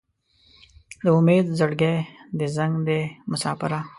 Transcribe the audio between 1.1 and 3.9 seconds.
امید زړګی دې زنګ دی مساپره